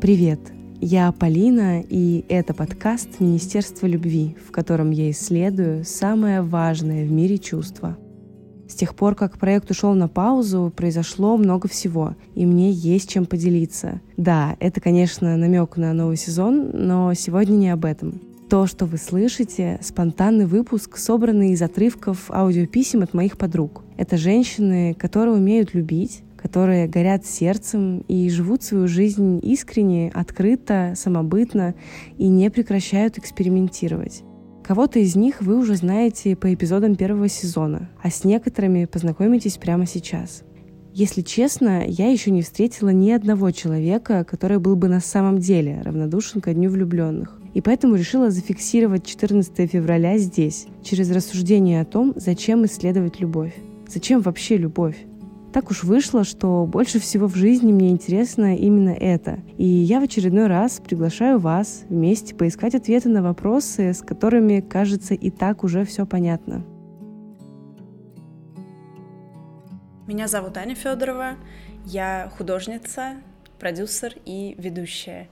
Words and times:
Привет! 0.00 0.38
Я 0.80 1.10
Полина, 1.10 1.80
и 1.80 2.24
это 2.28 2.54
подкаст 2.54 3.18
«Министерство 3.18 3.84
любви», 3.84 4.36
в 4.46 4.52
котором 4.52 4.92
я 4.92 5.10
исследую 5.10 5.84
самое 5.84 6.40
важное 6.40 7.04
в 7.04 7.10
мире 7.10 7.36
чувство. 7.36 7.98
С 8.68 8.74
тех 8.74 8.94
пор, 8.94 9.16
как 9.16 9.38
проект 9.38 9.72
ушел 9.72 9.94
на 9.94 10.06
паузу, 10.06 10.72
произошло 10.74 11.36
много 11.36 11.66
всего, 11.66 12.14
и 12.36 12.46
мне 12.46 12.70
есть 12.70 13.10
чем 13.10 13.26
поделиться. 13.26 14.00
Да, 14.16 14.56
это, 14.60 14.80
конечно, 14.80 15.36
намек 15.36 15.76
на 15.76 15.92
новый 15.92 16.16
сезон, 16.16 16.70
но 16.72 17.12
сегодня 17.14 17.56
не 17.56 17.70
об 17.70 17.84
этом. 17.84 18.20
То, 18.48 18.68
что 18.68 18.86
вы 18.86 18.98
слышите, 18.98 19.80
спонтанный 19.82 20.46
выпуск, 20.46 20.96
собранный 20.96 21.50
из 21.50 21.60
отрывков 21.60 22.30
аудиописем 22.30 23.02
от 23.02 23.14
моих 23.14 23.36
подруг. 23.36 23.82
Это 23.96 24.16
женщины, 24.16 24.94
которые 24.94 25.34
умеют 25.34 25.74
любить, 25.74 26.22
которые 26.40 26.86
горят 26.86 27.26
сердцем 27.26 28.04
и 28.08 28.30
живут 28.30 28.62
свою 28.62 28.88
жизнь 28.88 29.40
искренне, 29.42 30.10
открыто, 30.14 30.94
самобытно 30.96 31.74
и 32.16 32.28
не 32.28 32.50
прекращают 32.50 33.18
экспериментировать. 33.18 34.22
Кого-то 34.62 34.98
из 34.98 35.16
них 35.16 35.40
вы 35.40 35.58
уже 35.58 35.76
знаете 35.76 36.36
по 36.36 36.52
эпизодам 36.52 36.94
первого 36.94 37.28
сезона, 37.28 37.90
а 38.02 38.10
с 38.10 38.24
некоторыми 38.24 38.84
познакомитесь 38.84 39.56
прямо 39.56 39.86
сейчас. 39.86 40.42
Если 40.92 41.22
честно, 41.22 41.86
я 41.86 42.10
еще 42.10 42.30
не 42.30 42.42
встретила 42.42 42.90
ни 42.90 43.10
одного 43.10 43.50
человека, 43.50 44.24
который 44.24 44.58
был 44.58 44.76
бы 44.76 44.88
на 44.88 45.00
самом 45.00 45.38
деле 45.38 45.80
равнодушен 45.82 46.40
ко 46.40 46.52
Дню 46.52 46.70
влюбленных. 46.70 47.40
И 47.54 47.60
поэтому 47.60 47.94
решила 47.94 48.30
зафиксировать 48.30 49.06
14 49.06 49.70
февраля 49.70 50.18
здесь, 50.18 50.66
через 50.82 51.10
рассуждение 51.10 51.80
о 51.80 51.84
том, 51.84 52.12
зачем 52.16 52.64
исследовать 52.66 53.20
любовь. 53.20 53.54
Зачем 53.86 54.20
вообще 54.20 54.56
любовь? 54.56 54.96
Так 55.58 55.72
уж 55.72 55.82
вышло, 55.82 56.22
что 56.22 56.66
больше 56.66 57.00
всего 57.00 57.26
в 57.26 57.34
жизни 57.34 57.72
мне 57.72 57.90
интересно 57.90 58.54
именно 58.54 58.90
это. 58.90 59.40
И 59.56 59.64
я 59.66 59.98
в 59.98 60.04
очередной 60.04 60.46
раз 60.46 60.78
приглашаю 60.78 61.40
вас 61.40 61.82
вместе 61.88 62.32
поискать 62.32 62.76
ответы 62.76 63.08
на 63.08 63.24
вопросы, 63.24 63.92
с 63.92 64.00
которыми, 64.00 64.60
кажется, 64.60 65.14
и 65.14 65.30
так 65.30 65.64
уже 65.64 65.84
все 65.84 66.06
понятно. 66.06 66.64
Меня 70.06 70.28
зовут 70.28 70.56
Аня 70.58 70.76
Федорова, 70.76 71.32
я 71.84 72.30
художница, 72.38 73.14
продюсер 73.58 74.14
и 74.24 74.54
ведущая. 74.58 75.26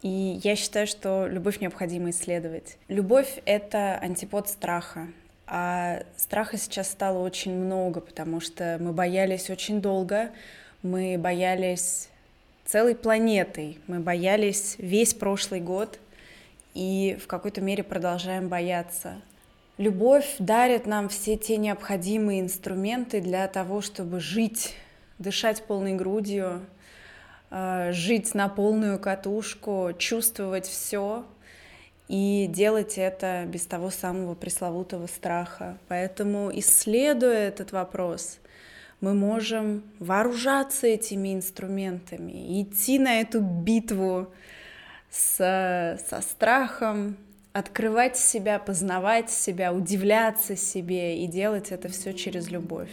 И 0.00 0.38
я 0.44 0.54
считаю, 0.54 0.86
что 0.86 1.26
любовь 1.26 1.60
необходимо 1.60 2.10
исследовать. 2.10 2.78
Любовь— 2.86 3.42
это 3.44 3.98
антипод 3.98 4.48
страха. 4.48 5.08
А 5.46 6.02
страха 6.16 6.56
сейчас 6.58 6.90
стало 6.90 7.18
очень 7.18 7.54
много, 7.54 8.00
потому 8.00 8.40
что 8.40 8.78
мы 8.80 8.92
боялись 8.92 9.48
очень 9.48 9.80
долго, 9.80 10.30
мы 10.82 11.16
боялись 11.18 12.08
целой 12.64 12.96
планетой, 12.96 13.78
мы 13.86 14.00
боялись 14.00 14.74
весь 14.78 15.14
прошлый 15.14 15.60
год 15.60 16.00
и 16.74 17.16
в 17.22 17.28
какой-то 17.28 17.60
мере 17.60 17.84
продолжаем 17.84 18.48
бояться. 18.48 19.22
Любовь 19.78 20.36
дарит 20.38 20.86
нам 20.86 21.08
все 21.08 21.36
те 21.36 21.58
необходимые 21.58 22.40
инструменты 22.40 23.20
для 23.20 23.46
того, 23.46 23.82
чтобы 23.82 24.20
жить, 24.20 24.74
дышать 25.18 25.62
полной 25.62 25.94
грудью, 25.94 26.66
э, 27.50 27.92
жить 27.92 28.34
на 28.34 28.48
полную 28.48 28.98
катушку, 28.98 29.90
чувствовать 29.96 30.66
все, 30.66 31.24
и 32.08 32.46
делать 32.48 32.98
это 32.98 33.44
без 33.46 33.66
того 33.66 33.90
самого 33.90 34.34
пресловутого 34.34 35.06
страха. 35.06 35.78
Поэтому, 35.88 36.50
исследуя 36.54 37.48
этот 37.48 37.72
вопрос, 37.72 38.38
мы 39.00 39.14
можем 39.14 39.82
вооружаться 39.98 40.86
этими 40.86 41.34
инструментами, 41.34 42.62
идти 42.62 42.98
на 42.98 43.20
эту 43.20 43.40
битву 43.40 44.28
с, 45.10 45.98
со 46.08 46.20
страхом, 46.22 47.16
открывать 47.52 48.16
себя, 48.16 48.58
познавать 48.58 49.30
себя, 49.30 49.72
удивляться 49.72 50.56
себе 50.56 51.24
и 51.24 51.26
делать 51.26 51.72
это 51.72 51.88
все 51.88 52.12
через 52.14 52.48
любовь. 52.50 52.90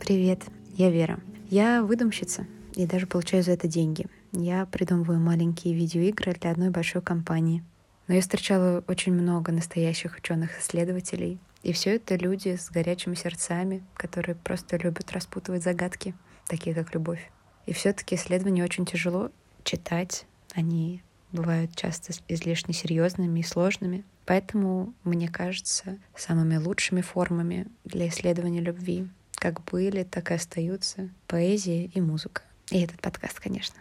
Привет, 0.00 0.40
я 0.76 0.90
Вера. 0.90 1.20
Я 1.50 1.82
выдумщица 1.82 2.46
и 2.74 2.86
даже 2.86 3.06
получаю 3.06 3.42
за 3.42 3.52
это 3.52 3.68
деньги— 3.68 4.06
я 4.32 4.66
придумываю 4.66 5.18
маленькие 5.18 5.74
видеоигры 5.74 6.32
для 6.32 6.50
одной 6.50 6.70
большой 6.70 7.02
компании. 7.02 7.64
Но 8.06 8.14
я 8.14 8.20
встречала 8.20 8.84
очень 8.88 9.12
много 9.12 9.52
настоящих 9.52 10.16
ученых-исследователей, 10.16 11.38
и 11.62 11.72
все 11.72 11.96
это 11.96 12.16
люди 12.16 12.56
с 12.56 12.70
горячими 12.70 13.14
сердцами, 13.14 13.84
которые 13.94 14.34
просто 14.34 14.76
любят 14.78 15.12
распутывать 15.12 15.62
загадки, 15.62 16.14
такие 16.46 16.74
как 16.74 16.94
любовь. 16.94 17.30
И 17.66 17.72
все-таки 17.72 18.14
исследования 18.14 18.64
очень 18.64 18.86
тяжело 18.86 19.30
читать. 19.62 20.26
Они 20.54 21.02
бывают 21.32 21.76
часто 21.76 22.12
излишне 22.28 22.74
серьезными 22.74 23.40
и 23.40 23.44
сложными. 23.44 24.04
Поэтому, 24.24 24.94
мне 25.04 25.28
кажется, 25.28 25.98
самыми 26.16 26.56
лучшими 26.56 27.02
формами 27.02 27.66
для 27.84 28.08
исследования 28.08 28.60
любви 28.60 29.08
как 29.34 29.64
были, 29.64 30.02
так 30.02 30.30
и 30.30 30.34
остаются 30.34 31.08
поэзия 31.26 31.86
и 31.86 32.00
музыка. 32.00 32.42
И 32.70 32.80
этот 32.80 33.00
подкаст, 33.00 33.40
конечно 33.40 33.80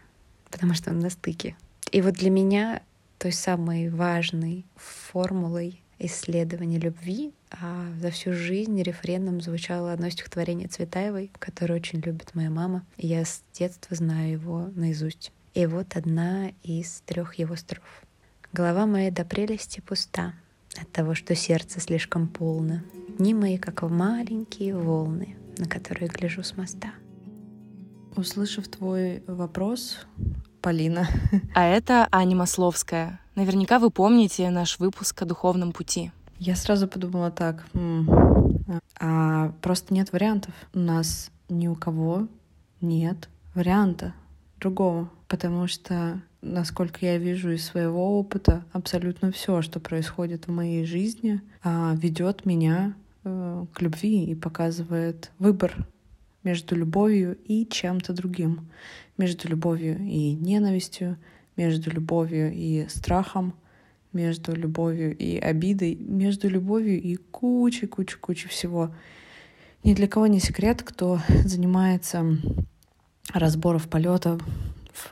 потому 0.51 0.73
что 0.73 0.91
он 0.91 0.99
на 0.99 1.09
стыке. 1.09 1.55
И 1.91 2.01
вот 2.01 2.13
для 2.13 2.29
меня 2.29 2.81
той 3.17 3.31
самой 3.31 3.89
важной 3.89 4.65
формулой 4.75 5.81
исследования 5.99 6.79
любви, 6.79 7.33
а 7.51 7.87
за 7.99 8.11
всю 8.11 8.33
жизнь 8.33 8.81
рефреном 8.81 9.41
звучало 9.41 9.91
одно 9.91 10.09
стихотворение 10.09 10.67
Цветаевой, 10.67 11.31
которое 11.39 11.75
очень 11.75 11.99
любит 11.99 12.35
моя 12.35 12.49
мама, 12.49 12.85
и 12.97 13.07
я 13.07 13.25
с 13.25 13.43
детства 13.53 13.95
знаю 13.95 14.31
его 14.31 14.69
наизусть. 14.75 15.31
И 15.53 15.65
вот 15.65 15.95
одна 15.95 16.51
из 16.63 17.01
трех 17.05 17.35
его 17.35 17.55
строф. 17.55 18.03
Голова 18.53 18.85
моя 18.85 19.11
до 19.11 19.25
прелести 19.25 19.81
пуста 19.81 20.33
от 20.79 20.91
того, 20.91 21.15
что 21.15 21.35
сердце 21.35 21.79
слишком 21.79 22.27
полно. 22.27 22.81
Дни 23.17 23.33
мои, 23.33 23.57
как 23.57 23.81
маленькие 23.81 24.75
волны, 24.75 25.35
на 25.57 25.67
которые 25.67 26.07
гляжу 26.07 26.43
с 26.43 26.55
моста. 26.55 26.93
Услышав 28.19 28.68
твой 28.68 29.24
вопрос, 29.28 29.97
Полина. 30.59 31.07
А 31.56 31.63
это 31.63 32.09
Аня 32.12 32.35
Масловская. 32.35 33.22
Наверняка 33.35 33.80
вы 33.80 33.91
помните 33.91 34.50
наш 34.50 34.78
выпуск 34.78 35.22
о 35.22 35.25
духовном 35.25 35.72
пути. 35.72 36.12
Я 36.38 36.57
сразу 36.57 36.90
подумала 36.90 37.31
так, 37.31 37.66
а 39.00 39.53
просто 39.62 39.94
нет 39.94 40.12
вариантов. 40.12 40.53
У 40.74 40.80
нас 40.80 41.31
ни 41.47 41.69
у 41.69 41.75
кого 41.75 42.28
нет 42.81 43.30
варианта 43.56 44.13
другого, 44.59 45.09
потому 45.30 45.68
что, 45.68 46.22
насколько 46.41 47.06
я 47.06 47.18
вижу 47.18 47.51
из 47.51 47.66
своего 47.66 48.19
опыта, 48.19 48.66
абсолютно 48.74 49.31
все, 49.31 49.62
что 49.62 49.80
происходит 49.80 50.47
в 50.47 50.51
моей 50.51 50.84
жизни, 50.84 51.40
а, 51.63 51.96
ведет 51.96 52.46
меня 52.46 52.96
э, 53.24 53.66
к 53.74 53.81
любви 53.81 54.25
и 54.25 54.36
показывает 54.36 55.31
выбор 55.40 55.88
между 56.49 56.75
любовью 56.75 57.37
и 57.45 57.67
чем-то 57.67 58.13
другим, 58.13 58.71
между 59.17 59.47
любовью 59.47 59.99
и 59.99 60.33
ненавистью, 60.33 61.17
между 61.57 61.91
любовью 61.91 62.51
и 62.51 62.87
страхом, 62.89 63.53
между 64.13 64.55
любовью 64.55 65.15
и 65.15 65.38
обидой, 65.38 65.95
между 65.95 66.49
любовью 66.49 66.99
и 66.99 67.17
кучей, 67.17 67.85
кучей, 67.85 68.17
кучей 68.17 68.47
всего. 68.47 68.89
Ни 69.83 69.93
для 69.93 70.07
кого 70.07 70.25
не 70.25 70.39
секрет, 70.39 70.81
кто 70.81 71.19
занимается 71.45 72.25
разбором 73.31 73.81
полета 73.81 74.39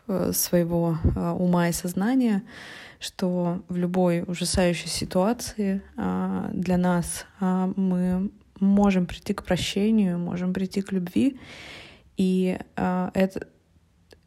э, 0.08 0.32
своего 0.34 0.98
э, 1.04 1.30
ума 1.30 1.70
и 1.70 1.72
сознания, 1.72 2.42
что 3.00 3.62
в 3.70 3.78
любой 3.78 4.24
ужасающей 4.28 4.90
ситуации 4.90 5.84
а, 5.96 6.50
для 6.52 6.78
нас 6.78 7.28
а, 7.40 7.72
мы 7.76 8.32
можем 8.60 9.06
прийти 9.06 9.34
к 9.34 9.44
прощению, 9.44 10.20
можем 10.20 10.54
прийти 10.54 10.82
к 10.82 10.92
любви. 10.92 11.40
И 12.18 12.58
э, 12.76 13.10
это, 13.14 13.48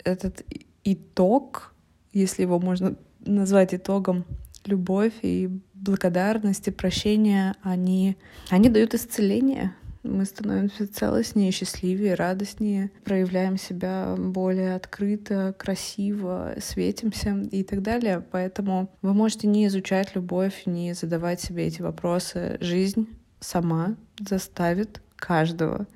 этот 0.04 0.44
итог, 0.84 1.74
если 2.12 2.42
его 2.42 2.58
можно 2.58 2.96
назвать 3.20 3.74
итогом, 3.74 4.24
любовь 4.64 5.14
и 5.22 5.48
благодарность 5.74 6.68
и 6.68 6.70
прощение, 6.70 7.54
они, 7.62 8.16
они 8.50 8.68
дают 8.68 8.94
исцеление. 8.94 9.74
Мы 10.02 10.24
становимся 10.24 10.90
целостнее, 10.90 11.50
счастливее, 11.50 12.14
радостнее, 12.14 12.90
проявляем 13.04 13.58
себя 13.58 14.14
более 14.16 14.74
открыто, 14.74 15.54
красиво, 15.58 16.54
светимся 16.58 17.36
и 17.50 17.62
так 17.64 17.82
далее. 17.82 18.24
Поэтому 18.30 18.90
вы 19.02 19.12
можете 19.12 19.46
не 19.46 19.66
изучать 19.66 20.14
любовь, 20.14 20.62
не 20.64 20.94
задавать 20.94 21.42
себе 21.42 21.66
эти 21.66 21.82
вопросы. 21.82 22.56
Жизнь 22.62 23.08
сама 23.40 23.96
заставит 24.18 25.00
каждого 25.16 25.86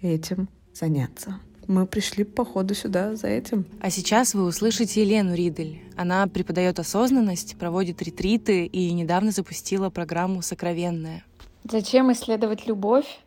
этим 0.00 0.48
заняться. 0.74 1.40
Мы 1.66 1.86
пришли, 1.86 2.24
походу, 2.24 2.74
сюда 2.74 3.14
за 3.14 3.26
этим. 3.26 3.66
А 3.80 3.90
сейчас 3.90 4.32
вы 4.32 4.44
услышите 4.44 5.02
Елену 5.02 5.34
Ридель. 5.34 5.82
Она 5.96 6.26
преподает 6.26 6.78
осознанность, 6.78 7.58
проводит 7.58 8.00
ретриты 8.00 8.64
и 8.64 8.90
недавно 8.92 9.32
запустила 9.32 9.90
программу 9.90 10.40
«Сокровенная». 10.40 11.24
Зачем 11.70 12.10
исследовать 12.12 12.66
любовь? 12.66 13.20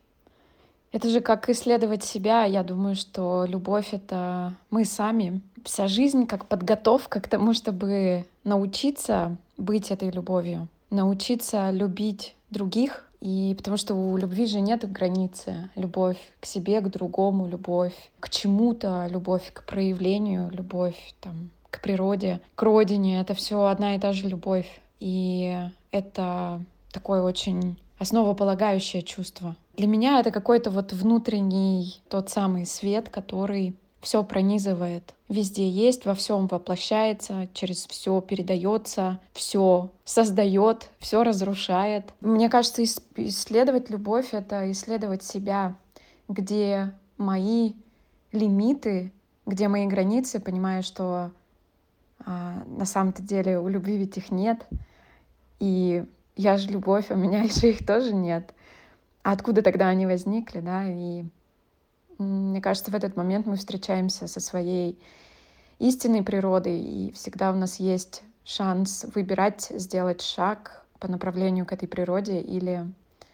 Это 0.91 1.09
же 1.09 1.21
как 1.21 1.49
исследовать 1.49 2.03
себя. 2.03 2.45
Я 2.45 2.63
думаю, 2.63 2.95
что 2.95 3.45
любовь— 3.47 3.89
это 3.91 4.55
мы 4.71 4.85
сами. 4.85 5.41
вся 5.63 5.87
жизнь 5.87 6.25
как 6.25 6.47
подготовка 6.47 7.21
к 7.21 7.27
тому, 7.27 7.53
чтобы 7.53 8.25
научиться 8.43 9.37
быть 9.57 9.91
этой 9.91 10.09
любовью, 10.09 10.67
научиться 10.89 11.69
любить 11.69 12.35
других, 12.49 13.10
и 13.21 13.53
потому 13.55 13.77
что 13.77 13.93
у 13.93 14.17
любви 14.17 14.47
же 14.47 14.59
нет 14.61 14.91
границы. 14.91 15.69
Любовь 15.75 16.17
к 16.39 16.45
себе, 16.47 16.81
к 16.81 16.89
другому, 16.89 17.47
любовь 17.47 17.93
к 18.19 18.29
чему-то, 18.29 19.07
любовь 19.09 19.51
к 19.53 19.63
проявлению, 19.63 20.49
любовь 20.51 20.97
там, 21.21 21.51
к 21.69 21.81
природе, 21.81 22.41
к 22.55 22.61
родине. 22.63 23.21
Это 23.21 23.35
все 23.35 23.65
одна 23.65 23.95
и 23.95 23.99
та 23.99 24.11
же 24.11 24.27
любовь. 24.27 24.81
И 24.99 25.55
это 25.91 26.63
такое 26.91 27.21
очень 27.21 27.77
основополагающее 27.99 29.03
чувство. 29.03 29.55
Для 29.77 29.85
меня 29.85 30.19
это 30.19 30.31
какой-то 30.31 30.71
вот 30.71 30.91
внутренний 30.91 32.01
тот 32.09 32.29
самый 32.31 32.65
свет, 32.65 33.09
который 33.09 33.75
все 34.01 34.23
пронизывает, 34.23 35.13
везде 35.29 35.69
есть, 35.69 36.05
во 36.05 36.15
всем 36.15 36.47
воплощается, 36.47 37.47
через 37.53 37.85
все 37.85 38.19
передается, 38.21 39.19
все 39.33 39.89
создает, 40.03 40.89
все 40.99 41.23
разрушает. 41.23 42.11
Мне 42.19 42.49
кажется, 42.49 42.83
исследовать 42.83 43.89
любовь— 43.89 44.29
это 44.33 44.71
исследовать 44.71 45.23
себя, 45.23 45.75
где 46.27 46.93
мои 47.17 47.73
лимиты, 48.31 49.11
где 49.45 49.67
мои 49.67 49.85
границы, 49.85 50.39
понимая, 50.39 50.81
что 50.81 51.31
а, 52.25 52.63
на 52.65 52.85
самом-то 52.85 53.21
деле 53.21 53.59
у 53.59 53.67
любви 53.67 53.97
ведь 53.97 54.17
их 54.17 54.31
нет, 54.31 54.65
и 55.59 56.03
я 56.35 56.57
же 56.57 56.69
любовь, 56.69 57.05
а 57.09 57.13
у 57.13 57.17
меня 57.17 57.47
же 57.47 57.69
их 57.69 57.85
тоже 57.85 58.13
нет. 58.13 58.53
А 59.23 59.33
откуда 59.33 59.61
тогда 59.61 59.89
они 59.89 60.07
возникли, 60.07 60.59
да, 60.59 60.85
и 60.87 61.25
мне 62.21 62.61
кажется, 62.61 62.91
в 62.91 62.95
этот 62.95 63.15
момент 63.15 63.45
мы 63.45 63.55
встречаемся 63.55 64.27
со 64.27 64.39
своей 64.39 64.99
истинной 65.79 66.23
природой, 66.23 66.79
и 66.79 67.11
всегда 67.13 67.51
у 67.51 67.55
нас 67.55 67.79
есть 67.79 68.23
шанс 68.43 69.05
выбирать, 69.15 69.71
сделать 69.75 70.21
шаг 70.21 70.85
по 70.99 71.07
направлению 71.07 71.65
к 71.65 71.73
этой 71.73 71.87
природе 71.87 72.39
или, 72.39 72.85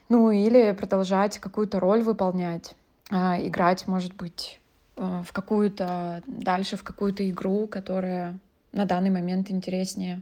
ну, 0.09 0.31
или 0.31 0.71
продолжать 0.71 1.39
какую-то 1.39 1.79
роль 1.79 2.01
выполнять, 2.01 2.75
а, 3.11 3.37
играть, 3.39 3.87
может 3.87 4.15
быть, 4.15 4.59
э, 4.95 5.21
в 5.25 5.33
какую-то 5.33 6.23
дальше 6.25 6.77
в 6.77 6.83
какую-то 6.83 7.29
игру, 7.29 7.67
которая 7.67 8.39
на 8.71 8.85
данный 8.85 9.09
момент 9.09 9.51
интереснее. 9.51 10.21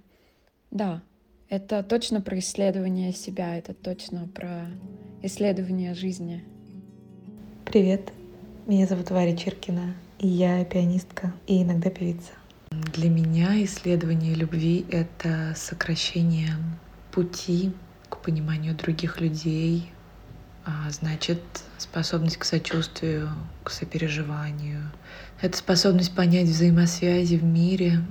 Да, 0.72 1.02
это 1.50 1.84
точно 1.84 2.22
про 2.22 2.40
исследование 2.40 3.14
себя, 3.14 3.58
это 3.58 3.74
точно 3.74 4.28
про 4.34 4.66
исследование 5.22 5.94
жизни. 5.94 6.44
Привет, 7.66 8.12
меня 8.68 8.88
зовут 8.88 9.12
Варя 9.12 9.36
Чиркина, 9.36 9.94
и 10.18 10.28
я 10.28 10.66
пианистка 10.66 11.32
и 11.46 11.62
иногда 11.62 11.92
певица. 11.92 12.32
Для 12.72 13.10
меня 13.10 13.64
исследование 13.64 14.34
любви— 14.34 14.86
это 14.92 15.54
сокращение 15.56 16.56
пути 17.12 17.72
к 18.10 18.18
пониманию 18.18 18.74
других 18.74 19.22
людей, 19.22 19.92
а 20.66 20.90
значит, 20.90 21.42
способность 21.78 22.38
к 22.38 22.44
сочувствию, 22.44 23.30
к 23.64 23.70
сопереживанию. 23.70 24.92
Это 25.42 25.56
способность 25.58 26.16
понять 26.16 26.48
взаимосвязи 26.48 27.36
в 27.36 27.44
мире 27.44 28.02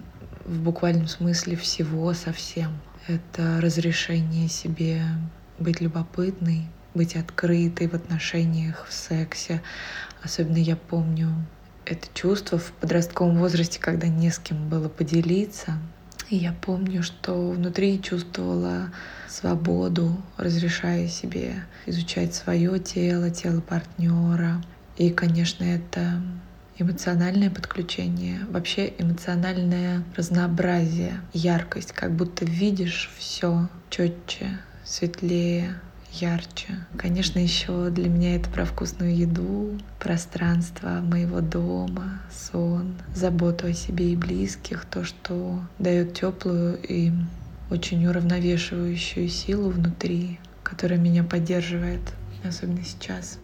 в 0.44 0.62
буквальном 0.62 1.08
смысле 1.08 1.56
всего 1.56 2.12
совсем. 2.12 2.70
Это 3.08 3.60
разрешение 3.60 4.48
себе 4.48 5.02
быть 5.58 5.80
любопытной, 5.80 6.68
быть 6.94 7.16
открытой 7.16 7.88
в 7.88 7.94
отношениях, 7.94 8.86
в 8.88 8.92
сексе, 8.92 9.60
Особенно 10.24 10.56
я 10.56 10.74
помню 10.74 11.28
это 11.84 12.08
чувство 12.14 12.58
в 12.58 12.72
подростковом 12.72 13.36
возрасте, 13.36 13.78
когда 13.78 14.08
не 14.08 14.30
с 14.30 14.38
кем 14.38 14.70
было 14.70 14.88
поделиться. 14.88 15.78
И 16.30 16.36
я 16.36 16.54
помню, 16.62 17.02
что 17.02 17.50
внутри 17.50 18.00
чувствовала 18.00 18.90
свободу, 19.28 20.16
разрешая 20.38 21.08
себе 21.08 21.66
изучать 21.84 22.34
свое 22.34 22.78
тело, 22.78 23.28
тело 23.28 23.60
партнера. 23.60 24.62
И, 24.96 25.10
конечно, 25.10 25.64
это 25.64 26.22
эмоциональное 26.78 27.50
подключение, 27.50 28.40
вообще 28.48 28.94
эмоциональное 28.98 30.02
разнообразие, 30.16 31.20
яркость, 31.34 31.92
как 31.92 32.12
будто 32.12 32.46
видишь 32.46 33.10
все 33.18 33.68
четче, 33.90 34.58
светлее, 34.84 35.78
ярче. 36.20 36.86
Конечно, 36.96 37.38
еще 37.38 37.90
для 37.90 38.08
меня 38.08 38.36
это 38.36 38.48
про 38.50 38.64
вкусную 38.64 39.16
еду, 39.16 39.78
пространство 39.98 41.00
моего 41.02 41.40
дома, 41.40 42.20
сон, 42.32 42.94
заботу 43.14 43.66
о 43.66 43.72
себе 43.72 44.12
и 44.12 44.16
близких, 44.16 44.84
то, 44.84 45.04
что 45.04 45.60
дает 45.78 46.14
теплую 46.14 46.78
и 46.82 47.12
очень 47.70 48.06
уравновешивающую 48.06 49.28
силу 49.28 49.70
внутри, 49.70 50.38
которая 50.62 50.98
меня 50.98 51.24
поддерживает, 51.24 52.00
особенно 52.44 52.84
сейчас. 52.84 53.38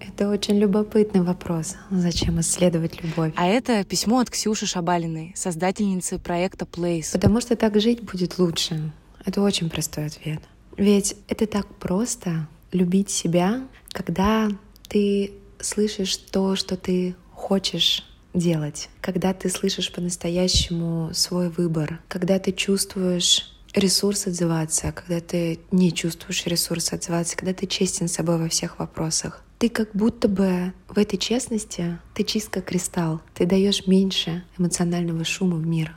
Это 0.00 0.28
очень 0.28 0.58
любопытный 0.58 1.22
вопрос. 1.22 1.76
Зачем 1.90 2.40
исследовать 2.40 3.02
любовь? 3.02 3.32
А 3.36 3.46
это 3.46 3.84
письмо 3.84 4.18
от 4.18 4.30
Ксюши 4.30 4.66
Шабалиной, 4.66 5.32
создательницы 5.36 6.18
проекта 6.18 6.64
Place. 6.64 7.12
Потому 7.12 7.40
что 7.40 7.56
так 7.56 7.80
жить 7.80 8.02
будет 8.02 8.38
лучше. 8.38 8.92
Это 9.24 9.40
очень 9.40 9.70
простой 9.70 10.06
ответ. 10.06 10.40
Ведь 10.82 11.14
это 11.28 11.46
так 11.46 11.72
просто 11.76 12.48
любить 12.72 13.08
себя, 13.08 13.68
когда 13.92 14.48
ты 14.88 15.32
слышишь 15.60 16.16
то, 16.16 16.56
что 16.56 16.76
ты 16.76 17.14
хочешь 17.32 18.04
делать, 18.34 18.88
когда 19.00 19.32
ты 19.32 19.48
слышишь 19.48 19.92
по-настоящему 19.92 21.10
свой 21.14 21.50
выбор, 21.50 22.00
когда 22.08 22.40
ты 22.40 22.50
чувствуешь 22.50 23.54
ресурс 23.76 24.26
отзываться, 24.26 24.90
когда 24.90 25.20
ты 25.20 25.60
не 25.70 25.92
чувствуешь 25.92 26.46
ресурс 26.46 26.92
отзываться, 26.92 27.36
когда 27.36 27.54
ты 27.54 27.68
честен 27.68 28.08
с 28.08 28.14
собой 28.14 28.38
во 28.38 28.48
всех 28.48 28.80
вопросах. 28.80 29.44
Ты 29.60 29.68
как 29.68 29.90
будто 29.94 30.26
бы 30.26 30.72
в 30.88 30.98
этой 30.98 31.16
честности, 31.16 32.00
ты 32.12 32.24
чист 32.24 32.48
как 32.48 32.64
кристалл, 32.64 33.20
ты 33.34 33.46
даешь 33.46 33.86
меньше 33.86 34.42
эмоционального 34.58 35.22
шума 35.22 35.58
в 35.58 35.64
мир. 35.64 35.96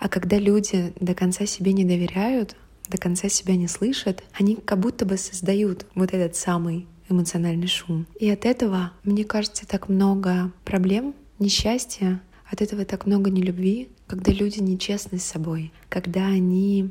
А 0.00 0.08
когда 0.08 0.38
люди 0.38 0.94
до 1.00 1.14
конца 1.14 1.44
себе 1.44 1.74
не 1.74 1.84
доверяют, 1.84 2.56
до 2.88 2.98
конца 2.98 3.28
себя 3.28 3.56
не 3.56 3.68
слышат, 3.68 4.22
они 4.32 4.56
как 4.56 4.78
будто 4.78 5.06
бы 5.06 5.16
создают 5.16 5.86
вот 5.94 6.12
этот 6.12 6.36
самый 6.36 6.86
эмоциональный 7.08 7.66
шум. 7.66 8.06
И 8.18 8.28
от 8.28 8.44
этого, 8.44 8.92
мне 9.04 9.24
кажется, 9.24 9.66
так 9.66 9.88
много 9.88 10.52
проблем, 10.64 11.14
несчастья, 11.38 12.20
от 12.50 12.60
этого 12.60 12.84
так 12.84 13.06
много 13.06 13.30
нелюбви, 13.30 13.88
когда 14.06 14.32
люди 14.32 14.60
нечестны 14.60 15.18
с 15.18 15.24
собой, 15.24 15.72
когда 15.88 16.26
они 16.26 16.90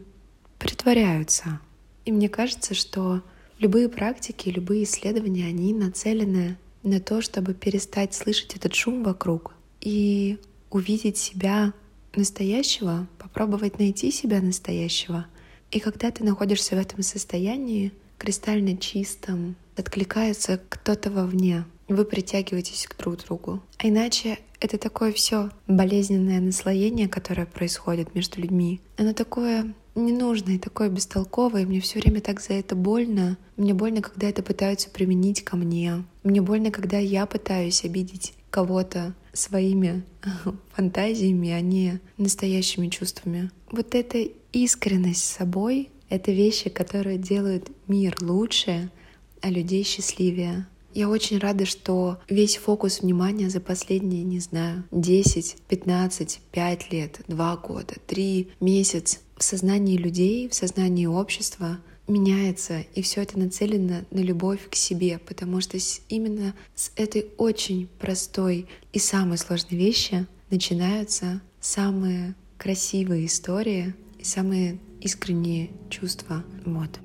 притворяются. 0.58 1.60
И 2.06 2.12
мне 2.12 2.30
кажется, 2.30 2.74
что 2.74 3.22
любые 3.60 3.90
практики, 3.90 4.50
любые 4.50 4.84
исследования, 4.84 5.46
они 5.46 5.74
нацелены 5.74 6.58
на 6.84 7.00
то, 7.00 7.22
чтобы 7.22 7.54
перестать 7.54 8.14
слышать 8.16 8.56
этот 8.56 8.74
шум 8.74 9.04
вокруг 9.04 9.54
и 9.82 10.40
увидеть 10.72 11.18
себя 11.18 11.74
настоящего, 12.16 13.08
попробовать 13.20 13.78
найти 13.78 14.12
себя 14.12 14.42
настоящего— 14.42 15.28
и 15.72 15.80
когда 15.80 16.12
ты 16.12 16.24
находишься 16.24 16.76
в 16.76 16.80
этом 16.80 17.02
состоянии, 17.02 17.92
кристально 18.18 18.78
чистом, 18.78 19.56
откликается 19.76 20.60
кто-то 20.70 21.10
вовне, 21.10 21.66
вы 21.88 22.06
притягиваетесь 22.06 22.88
к 22.88 22.98
друг 22.98 23.18
другу. 23.18 23.62
А 23.78 23.88
иначе 23.88 24.40
это 24.60 24.78
такое 24.78 25.12
все 25.12 25.50
болезненное 25.68 26.40
наслоение, 26.40 27.08
которое 27.08 27.46
происходит 27.46 28.14
между 28.16 28.42
людьми. 28.42 28.80
Оно 28.98 29.14
такое 29.14 29.74
ненужное, 29.96 30.60
такое 30.60 30.90
бестолковое, 30.90 31.66
мне 31.66 31.82
все 31.82 32.00
время 32.00 32.22
так 32.22 32.42
за 32.42 32.54
это 32.54 32.76
больно. 32.76 33.38
Мне 33.58 33.74
больно, 33.74 34.02
когда 34.02 34.30
это 34.30 34.44
пытаются 34.44 34.90
применить 34.90 35.44
ко 35.44 35.58
мне. 35.58 36.04
Мне 36.24 36.42
больно, 36.42 36.72
когда 36.72 36.98
я 36.98 37.26
пытаюсь 37.26 37.84
обидеть 37.84 38.34
кого-то 38.50 39.14
своими 39.34 40.04
фантазиями, 40.74 41.50
а 41.52 41.62
не 41.62 42.00
настоящими 42.18 42.88
чувствами. 42.90 43.50
Вот 43.72 43.96
эта 43.96 44.28
искренность 44.52 45.24
с 45.24 45.38
собой— 45.38 45.90
это 46.10 46.34
вещи, 46.34 46.70
которые 46.70 47.18
делают 47.18 47.70
мир 47.88 48.18
лучше, 48.22 48.92
а 49.40 49.50
людей 49.50 49.84
счастливее. 49.84 50.68
Я 50.94 51.08
очень 51.08 51.38
рада, 51.38 51.66
что 51.66 52.20
весь 52.30 52.58
фокус 52.58 53.00
внимания 53.00 53.50
за 53.50 53.62
последние, 53.62 54.24
не 54.24 54.40
знаю, 54.40 54.84
10, 54.92 55.56
15, 55.70 56.42
5 56.52 56.92
лет, 56.92 57.22
2 57.28 57.58
года, 57.58 57.96
3 58.08 58.50
месяца 58.60 59.20
в 59.38 59.44
сознании 59.44 59.96
людей, 59.96 60.50
в 60.50 60.54
сознании 60.54 61.06
общества 61.06 61.80
меняется, 62.10 62.82
и 62.94 63.02
все 63.02 63.22
это 63.22 63.40
нацелено 63.40 64.04
на 64.12 64.20
любовь 64.20 64.70
к 64.70 64.76
себе, 64.76 65.18
потому 65.18 65.62
что 65.62 65.78
именно 66.10 66.54
с 66.76 66.92
этой 66.98 67.28
очень 67.38 67.88
простой 68.00 68.68
и 68.92 69.00
самой 69.00 69.38
сложной 69.38 69.80
вещи 69.80 70.28
начинаются 70.50 71.42
самые 71.62 72.36
красивые 72.62 73.26
истории 73.26 73.96
и 74.20 74.24
самые 74.24 74.78
искренние 75.00 75.72
чувства. 75.90 76.44
Вот. 76.64 77.00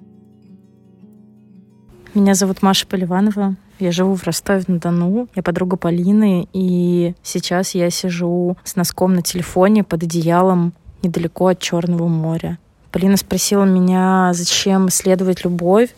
Меня 2.13 2.35
зовут 2.35 2.61
Маша 2.61 2.87
Поливанова. 2.87 3.57
Я 3.79 3.91
живу 3.91 4.17
в 4.17 4.25
Ростове-на-Дону. 4.25 5.29
Я 5.35 5.43
подруга 5.43 5.79
Полины, 5.79 6.47
и 6.53 7.15
сейчас 7.23 7.75
я 7.75 7.89
сижу 7.89 8.59
с 8.65 8.77
носком 8.77 9.15
на 9.15 9.23
телефоне 9.23 9.83
под 9.83 10.03
одеялом 10.03 10.75
недалеко 11.03 11.47
от 11.47 11.59
Черного 11.59 12.07
моря. 12.07 12.59
Полина 12.93 13.17
спросила 13.17 13.65
меня, 13.65 14.33
зачем 14.35 14.89
исследовать 14.89 15.45
любовь. 15.45 15.95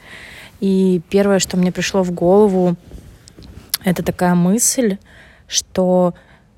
И 0.61 1.01
первое, 1.09 1.41
что 1.41 1.57
мне 1.57 1.73
пришло 1.73 2.05
в 2.05 2.13
голову, 2.13 2.77
это 3.83 4.05
такая 4.05 4.37
мысль, 4.37 4.99
что 5.49 6.15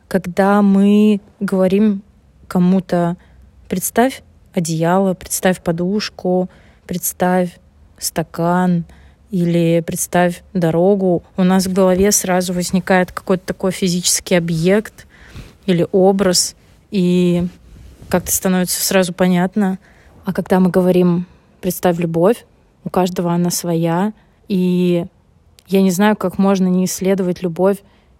когда 0.07 0.61
мы 0.61 1.21
говорим 1.38 2.02
кому-то, 2.50 3.16
представь 3.69 4.23
одеяло, 4.52 5.14
представь 5.14 5.62
подушку, 5.62 6.50
представь 6.85 7.61
стакан 7.97 8.85
или 9.30 9.83
представь 9.87 10.42
дорогу, 10.52 11.23
у 11.37 11.45
нас 11.45 11.66
в 11.66 11.73
голове 11.73 12.11
сразу 12.11 12.52
возникает 12.52 13.12
какой-то 13.12 13.47
такой 13.47 13.71
физический 13.71 14.35
объект 14.35 15.07
или 15.66 15.87
образ, 15.92 16.57
и 16.90 17.47
как-то 18.09 18.33
становится 18.33 18.85
сразу 18.85 19.12
понятно. 19.12 19.78
А 20.25 20.33
когда 20.33 20.59
мы 20.59 20.71
говорим 20.71 21.26
«представь 21.61 21.99
любовь», 22.00 22.45
у 22.83 22.90
каждого 22.90 23.33
она 23.33 23.50
своя, 23.50 24.12
и 24.49 25.07
я 25.69 25.83
не 25.83 25.92
знаю, 25.92 26.16
как 26.16 26.38
можно 26.38 26.66
не 26.66 26.87
исследовать 26.87 27.42
любовь, 27.42 27.76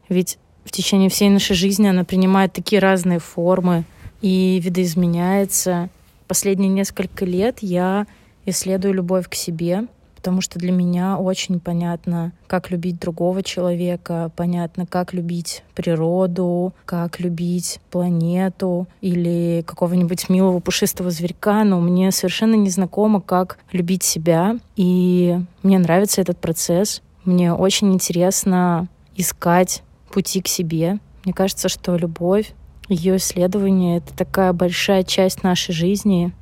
ведь 0.09 0.39
в 0.65 0.71
течение 0.71 1.11
всей 1.11 1.31
нашей 1.31 1.57
жизни 1.57 1.89
она 1.89 2.05
принимает 2.05 2.53
такие 2.53 2.81
разные 2.81 3.19
формы 3.19 3.85
и 4.21 4.61
видоизменяется. 4.63 5.89
Последние 6.27 6.69
несколько 6.69 7.25
лет 7.25 7.59
я 7.61 8.07
исследую 8.47 8.95
любовь 8.95 9.29
к 9.29 9.35
себе, 9.35 9.87
потому 10.21 10.43
что 10.43 10.59
для 10.59 10.71
меня 10.71 11.17
очень 11.17 11.61
понятно, 11.61 12.33
как 12.47 12.71
любить 12.71 13.01
другого 13.01 13.43
человека, 13.43 14.31
понятно, 14.37 14.85
как 14.85 15.15
любить 15.15 15.65
природу, 15.75 16.75
как 16.85 17.21
любить 17.21 17.81
планету 17.91 18.87
или 19.01 19.65
какого-нибудь 19.67 20.29
милого 20.29 20.61
пушистого 20.61 21.11
зверька, 21.11 21.65
но 21.65 21.81
мне 21.81 22.13
совершенно 22.13 22.55
не 22.55 22.69
знакомо, 22.69 23.23
как 23.23 23.59
любить 23.73 24.03
себя. 24.03 24.59
И 24.77 25.39
мне 25.63 25.79
нравится 25.79 26.21
этот 26.21 26.39
процесс. 26.39 27.01
Мне 27.25 27.55
очень 27.55 27.93
интересно 27.93 28.89
искать 29.17 29.83
пути 30.13 30.43
к 30.43 30.49
себе. 30.49 30.99
Мне 31.25 31.33
кажется, 31.33 31.71
что 31.71 31.97
любовь, 31.97 32.53
ее 32.91 33.17
исследование— 33.17 33.97
это 33.99 34.17
такая 34.17 34.53
большая 34.53 35.05
часть 35.05 35.43
нашей 35.43 35.73
жизни, 35.73 36.33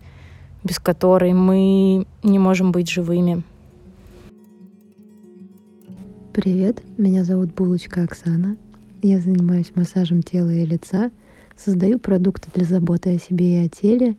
без 0.65 0.79
которой 0.79 1.33
мы 1.35 2.07
не 2.23 2.39
можем 2.39 2.73
быть 2.73 2.91
живыми. 2.91 3.43
Привет, 6.33 6.83
меня 6.97 7.25
зовут 7.25 7.55
Булочка 7.55 8.03
Оксана. 8.03 8.57
Я 9.03 9.21
занимаюсь 9.21 9.73
массажем 9.75 10.23
тела 10.23 10.51
и 10.51 10.65
лица, 10.65 11.11
создаю 11.57 11.99
продукты 11.99 12.49
для 12.55 12.65
заботы 12.65 13.17
о 13.17 13.19
себе 13.19 13.63
и 13.63 13.67
о 13.67 13.69
теле 13.69 14.17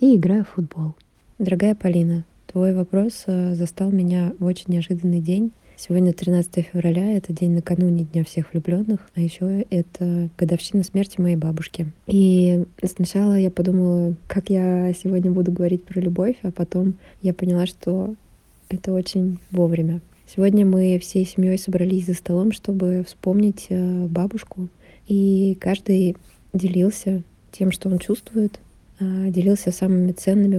и 0.00 0.16
играю 0.16 0.44
в 0.44 0.54
футбол. 0.54 0.94
Дорогая 1.38 1.74
Полина, 1.74 2.24
твой 2.46 2.74
вопрос 2.74 3.24
э, 3.26 3.54
застал 3.54 3.90
меня 3.90 4.32
в 4.38 4.44
очень 4.44 4.66
неожиданный 4.68 5.20
день. 5.20 5.52
Сегодня 5.82 6.12
13 6.12 6.66
февраля, 6.74 7.16
это 7.16 7.32
день 7.32 7.52
накануне 7.52 8.04
Дня 8.04 8.22
всех 8.22 8.52
влюбленных, 8.52 9.00
а 9.14 9.20
еще 9.22 9.64
это 9.70 10.28
годовщина 10.36 10.82
смерти 10.82 11.18
моей 11.18 11.36
бабушки. 11.36 11.86
И 12.06 12.66
сначала 12.84 13.38
я 13.38 13.50
подумала, 13.50 14.14
как 14.26 14.50
я 14.50 14.92
сегодня 14.92 15.30
буду 15.30 15.52
говорить 15.52 15.82
про 15.84 15.98
любовь, 15.98 16.36
а 16.42 16.50
потом 16.50 16.96
я 17.22 17.32
поняла, 17.32 17.64
что 17.64 18.14
это 18.68 18.92
очень 18.92 19.38
вовремя. 19.52 20.02
Сегодня 20.26 20.66
мы 20.66 20.98
всей 20.98 21.24
семьей 21.24 21.56
собрались 21.56 22.04
за 22.04 22.12
столом, 22.12 22.52
чтобы 22.52 23.02
вспомнить 23.08 23.64
э, 23.70 24.06
бабушку, 24.06 24.68
и 25.08 25.56
каждый 25.58 26.14
делился 26.52 27.22
тем, 27.52 27.72
что 27.72 27.88
он 27.88 27.98
чувствует, 27.98 28.60
а, 29.00 29.30
делился 29.30 29.72
самыми 29.72 30.12
ценными 30.12 30.58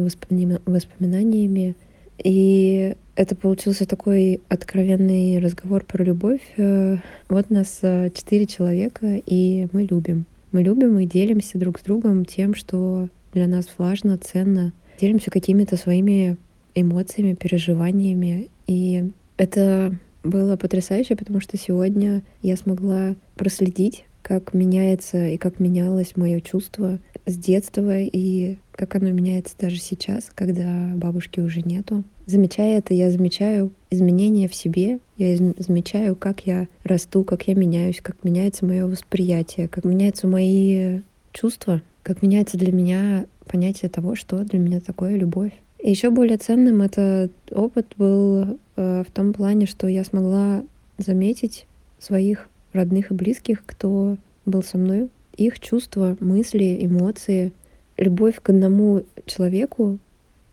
воспоминаниями. 0.65 1.75
И 2.23 2.95
это 3.15 3.35
получился 3.35 3.85
такой 3.85 4.41
откровенный 4.47 5.39
разговор 5.39 5.83
про 5.83 6.03
любовь. 6.03 6.41
Э, 6.57 6.97
вот 7.29 7.49
нас 7.49 7.79
э, 7.81 8.09
четыре 8.15 8.45
человека, 8.47 9.21
и 9.25 9.67
мы 9.71 9.83
любим. 9.83 10.25
Мы 10.51 10.63
любим 10.63 10.99
и 10.99 11.05
делимся 11.05 11.57
друг 11.57 11.79
с 11.79 11.83
другом 11.83 12.25
тем, 12.25 12.55
что 12.55 13.09
для 13.33 13.47
нас 13.47 13.67
важно, 13.77 14.17
ценно. 14.17 14.73
Делимся 14.99 15.31
какими-то 15.31 15.77
своими 15.77 16.37
эмоциями, 16.75 17.33
переживаниями. 17.33 18.49
И 18.67 19.09
это 19.37 19.95
было 20.23 20.57
потрясающе, 20.57 21.15
потому 21.15 21.39
что 21.39 21.57
сегодня 21.57 22.23
я 22.41 22.55
смогла 22.55 23.15
проследить, 23.35 24.05
как 24.21 24.53
меняется 24.53 25.27
и 25.29 25.37
как 25.37 25.59
менялось 25.59 26.15
мое 26.15 26.41
чувство 26.41 26.99
с 27.25 27.35
детства 27.37 27.99
и 27.99 28.57
как 28.71 28.95
оно 28.95 29.11
меняется 29.11 29.55
даже 29.59 29.77
сейчас, 29.77 30.31
когда 30.33 30.91
бабушки 30.95 31.39
уже 31.39 31.61
нету. 31.61 32.03
Замечая 32.25 32.77
это, 32.77 32.93
я 32.93 33.11
замечаю 33.11 33.71
изменения 33.89 34.47
в 34.47 34.55
себе, 34.55 34.99
я 35.17 35.35
замечаю, 35.57 36.15
как 36.15 36.45
я 36.45 36.67
расту, 36.83 37.23
как 37.23 37.47
я 37.47 37.55
меняюсь, 37.55 37.99
как 38.01 38.23
меняется 38.23 38.65
мое 38.65 38.87
восприятие, 38.87 39.67
как 39.67 39.85
меняются 39.85 40.27
мои 40.27 41.01
чувства, 41.33 41.81
как 42.03 42.21
меняется 42.21 42.57
для 42.57 42.71
меня 42.71 43.25
понятие 43.45 43.89
того, 43.89 44.15
что 44.15 44.39
для 44.43 44.59
меня 44.59 44.79
такое 44.79 45.15
любовь. 45.15 45.51
И 45.79 45.89
еще 45.89 46.09
более 46.09 46.37
ценным 46.37 46.81
этот 46.81 47.31
опыт 47.51 47.93
был 47.97 48.59
э, 48.75 49.03
в 49.07 49.11
том 49.11 49.33
плане, 49.33 49.65
что 49.65 49.87
я 49.87 50.03
смогла 50.03 50.63
заметить 50.97 51.65
своих 51.99 52.47
родных 52.71 53.11
и 53.11 53.13
близких, 53.13 53.63
кто 53.65 54.17
был 54.45 54.63
со 54.63 54.77
мной, 54.77 55.09
их 55.35 55.59
чувства, 55.59 56.17
мысли, 56.19 56.77
эмоции, 56.81 57.53
любовь 57.97 58.39
к 58.41 58.49
одному 58.49 59.03
человеку 59.25 59.99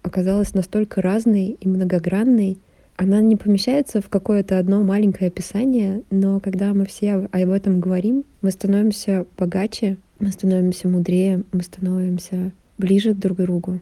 оказалась 0.02 0.54
настолько 0.54 1.02
разной 1.02 1.56
и 1.61 1.68
многогранной. 1.68 2.58
Она 2.97 3.20
не 3.20 3.37
помещается 3.37 4.00
в 4.00 4.08
какое-то 4.08 4.58
одно 4.58 4.82
маленькое 4.82 5.28
описание, 5.28 6.02
но 6.11 6.40
когда 6.40 6.75
мы 6.75 6.87
все 6.87 7.28
об 7.30 7.50
этом 7.50 7.80
говорим, 7.80 8.25
мы 8.42 8.50
становимся 8.50 9.26
богаче, 9.37 9.99
мы 10.18 10.30
становимся 10.30 10.88
мудрее, 10.88 11.44
мы 11.52 11.62
становимся 11.62 12.52
ближе 12.76 13.14
друг 13.14 13.38
к 13.38 13.42
другу. 13.42 13.80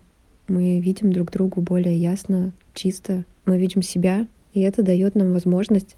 Мы 0.48 0.80
видим 0.80 1.12
друг 1.12 1.32
другу 1.32 1.60
более 1.60 1.96
ясно, 1.96 2.52
чисто. 2.74 3.24
Мы 3.46 3.58
видим 3.58 3.82
себя, 3.82 4.26
и 4.52 4.60
это 4.60 4.82
дает 4.82 5.14
нам 5.14 5.32
возможность 5.32 5.96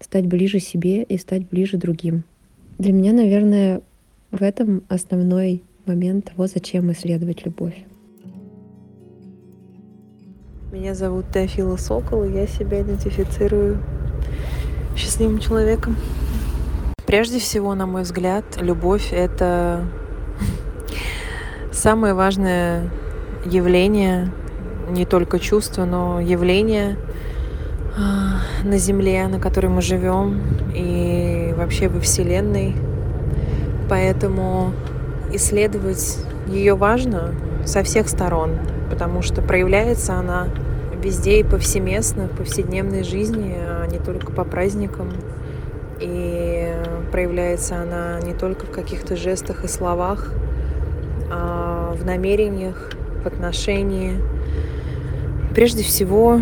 стать 0.00 0.26
ближе 0.26 0.60
себе 0.60 1.02
и 1.02 1.16
стать 1.18 1.48
ближе 1.48 1.76
другим. 1.76 2.24
Для 2.78 2.92
меня, 2.92 3.12
наверное, 3.12 3.80
в 4.34 4.42
этом 4.42 4.82
основной 4.88 5.62
момент 5.86 6.26
того, 6.26 6.48
зачем 6.48 6.90
исследовать 6.90 7.44
любовь. 7.44 7.84
Меня 10.72 10.94
зовут 10.94 11.26
Теофила 11.32 11.76
Сокол, 11.76 12.24
и 12.24 12.32
я 12.32 12.48
себя 12.48 12.82
идентифицирую 12.82 13.78
счастливым 14.96 15.38
человеком. 15.38 15.96
Прежде 17.06 17.38
всего, 17.38 17.74
на 17.76 17.86
мой 17.86 18.02
взгляд, 18.02 18.44
любовь— 18.60 19.10
это 19.12 19.86
самое 21.70 22.14
важное 22.14 22.90
явление, 23.44 24.32
не 24.90 25.06
только 25.06 25.38
чувство, 25.38 25.84
но 25.84 26.18
явление 26.18 26.96
а, 27.96 28.40
на 28.64 28.78
Земле, 28.78 29.28
на 29.28 29.38
которой 29.38 29.68
мы 29.68 29.80
живем, 29.80 30.40
и 30.74 31.54
вообще 31.56 31.88
во 31.88 32.00
Вселенной. 32.00 32.74
Поэтому 33.88 34.72
исследовать 35.32 36.18
ее 36.46 36.74
важно 36.74 37.34
со 37.64 37.82
всех 37.82 38.08
сторон, 38.08 38.52
потому 38.90 39.22
что 39.22 39.42
проявляется 39.42 40.14
она 40.14 40.48
везде 41.02 41.40
и 41.40 41.44
повсеместно, 41.44 42.28
в 42.28 42.36
повседневной 42.36 43.02
жизни, 43.02 43.56
а 43.58 43.86
не 43.86 43.98
только 43.98 44.32
по 44.32 44.44
праздникам. 44.44 45.12
И 46.00 46.72
проявляется 47.12 47.80
она 47.80 48.20
не 48.20 48.32
только 48.34 48.66
в 48.66 48.70
каких-то 48.70 49.16
жестах 49.16 49.64
и 49.64 49.68
словах, 49.68 50.32
а 51.30 51.94
в 51.94 52.04
намерениях, 52.04 52.90
в 53.22 53.26
отношении. 53.26 54.20
Прежде 55.54 55.82
всего, 55.82 56.40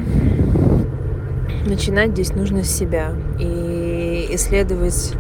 начинать 1.67 2.13
здесь 2.13 2.35
нужно 2.35 2.63
с 2.63 2.71
себя 2.71 3.13
и 3.39 4.29
исследовать 4.31 5.15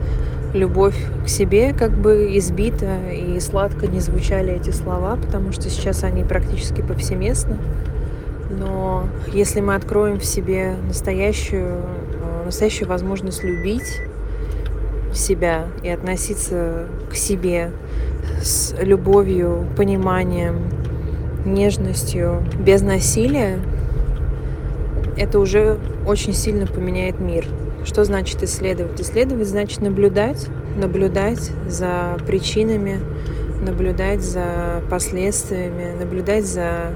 любовь 0.52 0.97
к 1.25 1.28
себе, 1.28 1.73
как 1.73 1.92
бы 1.92 2.37
избито 2.37 2.99
и 3.11 3.40
сладко 3.40 3.87
не 3.87 4.00
звучали 4.00 4.52
эти 4.52 4.71
слова, 4.71 5.16
потому 5.16 5.52
что 5.52 5.71
сейчас 5.71 6.04
они 6.04 6.25
практически 6.25 6.82
повсеместны. 6.82 7.56
Но 8.50 9.06
если 9.32 9.61
мы 9.61 9.75
откроем 9.75 10.18
в 10.18 10.25
себе 10.25 10.75
настоящую, 10.87 11.76
э, 11.76 12.44
настоящую 12.47 12.88
возможность 12.88 13.42
любить 13.42 14.00
себя 15.14 15.66
и 15.82 15.88
относиться 15.88 16.87
к 17.11 17.14
себе 17.14 17.71
с 18.42 18.75
любовью, 18.80 19.66
пониманием, 19.76 20.68
нежностью, 21.44 22.44
без 22.59 22.82
насилия, 22.82 23.59
это 25.16 25.38
уже 25.38 25.78
очень 26.06 26.32
сильно 26.32 26.66
поменяет 26.66 27.21
мир. 27.21 27.47
Что 27.84 28.04
значит 28.04 28.42
исследовать? 28.42 29.00
Исследовать 29.00 29.48
значит 29.48 29.80
наблюдать, 29.80 30.46
наблюдать 30.76 31.50
за 31.68 32.16
причинами, 32.26 33.00
наблюдать 33.60 34.22
за 34.22 34.82
последствиями, 34.90 35.96
наблюдать 35.98 36.46
за 36.46 36.92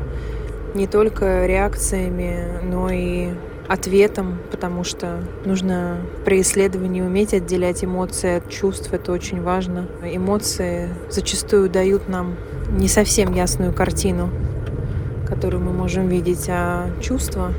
не 0.75 0.87
только 0.87 1.47
реакциями, 1.47 2.61
но 2.63 2.91
и 2.91 3.31
ответом, 3.69 4.39
потому 4.51 4.85
что 4.85 5.19
нужно 5.45 5.99
при 6.25 6.41
исследовании 6.41 7.03
уметь 7.03 7.35
отделять 7.35 7.85
эмоции 7.85 8.37
от 8.37 8.49
чувств. 8.49 8.93
Это 8.93 9.13
очень 9.13 9.43
важно. 9.43 9.87
Эмоции 10.05 10.89
зачастую 11.11 11.69
дают 11.69 12.09
нам 12.09 12.37
не 12.71 12.89
совсем 12.89 13.33
ясную 13.33 13.73
картину, 13.73 14.31
которую 15.27 15.63
мы 15.63 15.73
можем 15.73 16.09
видеть, 16.09 16.47
а 16.49 16.91
чувства 17.01 17.53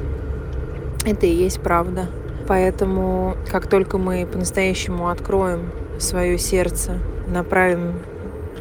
—это 1.05 1.25
и 1.25 1.33
есть 1.33 1.59
правда. 1.61 2.07
Поэтому, 2.47 3.35
как 3.51 3.67
только 3.67 3.97
мы 3.97 4.25
по-настоящему 4.25 5.09
откроем 5.09 5.71
свое 5.99 6.37
сердце, 6.37 6.99
направим 7.27 7.99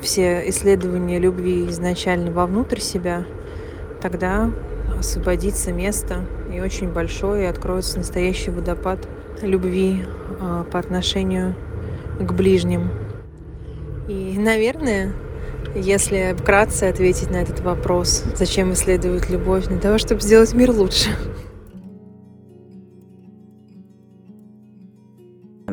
все 0.01 0.49
исследования 0.49 1.19
любви 1.19 1.69
изначально 1.69 2.33
вовнутрь 2.33 2.81
себя, 2.81 3.25
тогда 4.01 4.51
освободится 4.99 5.73
место 5.73 6.25
и 6.53 6.61
очень 6.61 6.89
большой, 6.93 7.43
и 7.43 7.47
откроется 7.47 7.99
настоящий 7.99 8.51
водопад 8.51 9.07
любви 9.43 10.05
э, 10.41 10.65
по 10.71 10.79
отношению 10.79 11.55
к 12.19 12.33
ближним. 12.33 12.91
И, 14.09 14.37
наверное, 14.39 15.13
если 15.75 16.35
вкратце 16.39 16.85
ответить 16.85 17.31
на 17.31 17.37
этот 17.37 17.61
вопрос, 17.61 18.25
зачем 18.35 18.73
исследовать 18.73 19.29
любовь, 19.31 19.67
для 19.67 19.79
того, 19.79 19.99
чтобы 19.99 20.21
сделать 20.21 20.55
мир 20.55 20.71
лучше. 20.71 21.11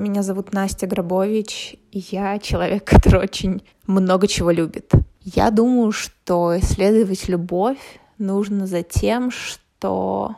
Меня 0.03 0.21
зовут 0.21 0.51
Настя 0.51 0.85
Грабович, 0.85 1.77
и 1.93 2.03
я 2.11 2.37
человек, 2.37 2.83
который 2.89 3.21
очень 3.21 3.63
много 3.87 4.27
чего 4.27 4.51
любит. 4.51 4.91
Я 5.21 5.49
думаю, 5.49 5.93
что 5.93 6.59
исследовать 6.59 7.29
любовь 7.29 7.79
нужно 8.17 8.67
за 8.67 8.83
тем, 8.83 9.31
что 9.31 10.35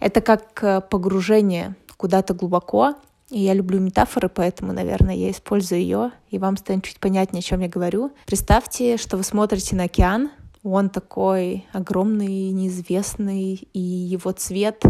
это 0.00 0.20
как 0.20 0.62
э, 0.62 0.82
погружение 0.82 1.76
куда-то 1.96 2.34
глубоко, 2.34 2.92
и 3.30 3.40
я 3.40 3.54
люблю 3.54 3.80
метафоры, 3.80 4.28
поэтому, 4.28 4.74
наверное, 4.74 5.14
я 5.14 5.30
использую 5.30 5.80
ее, 5.80 6.10
и 6.28 6.38
вам 6.38 6.58
станет 6.58 6.84
чуть 6.84 7.00
понятнее, 7.00 7.40
о 7.40 7.42
чем 7.42 7.60
я 7.60 7.68
говорю. 7.68 8.12
Представьте, 8.26 8.98
что 8.98 9.16
вы 9.16 9.22
смотрите 9.22 9.76
на 9.76 9.84
океан, 9.84 10.30
он 10.62 10.90
такой 10.90 11.64
огромный, 11.72 12.50
неизвестный, 12.50 13.66
и 13.72 13.80
его 13.80 14.32
цвет, 14.32 14.82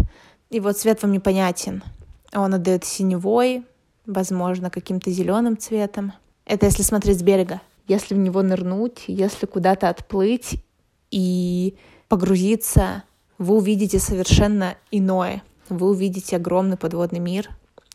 его 0.50 0.72
цвет 0.72 1.02
вам 1.02 1.12
непонятен. 1.12 1.84
Он 2.34 2.54
отдает 2.54 2.84
синевой, 2.84 3.64
возможно, 4.06 4.70
каким-то 4.70 5.10
зеленым 5.10 5.58
цветом. 5.58 6.12
Это 6.44 6.66
если 6.66 6.82
смотреть 6.82 7.18
с 7.18 7.22
берега. 7.22 7.60
Если 7.88 8.14
в 8.14 8.18
него 8.18 8.42
нырнуть, 8.42 9.04
если 9.06 9.46
куда-то 9.46 9.88
отплыть 9.88 10.62
и 11.10 11.76
погрузиться, 12.08 13.04
вы 13.38 13.56
увидите 13.56 13.98
совершенно 13.98 14.76
иное. 14.90 15.42
Вы 15.68 15.90
увидите 15.90 16.36
огромный 16.36 16.76
подводный 16.76 17.18
мир, 17.18 17.50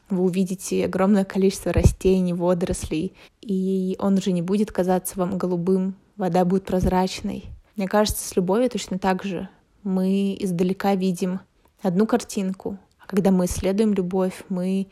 вы 0.09 0.23
увидите 0.23 0.85
огромное 0.85 1.23
количество 1.23 1.71
растений, 1.71 2.33
водорослей, 2.33 3.13
и 3.41 3.95
он 3.97 4.15
уже 4.15 4.33
не 4.33 4.41
будет 4.41 4.71
казаться 4.71 5.17
вам 5.17 5.37
голубым, 5.37 5.95
вода 6.17 6.43
будет 6.43 6.65
прозрачной. 6.65 7.45
Мне 7.77 7.87
кажется, 7.87 8.27
с 8.27 8.35
любовью 8.35 8.69
точно 8.69 8.99
так 8.99 9.23
же. 9.23 9.47
Мы 9.83 10.35
издалека 10.39 10.95
видим 10.95 11.39
одну 11.81 12.05
картинку, 12.05 12.77
а 12.99 13.07
когда 13.07 13.31
мы 13.31 13.45
исследуем 13.45 13.93
любовь, 13.93 14.43
мы 14.49 14.87